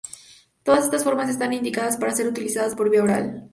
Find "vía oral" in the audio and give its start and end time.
2.89-3.47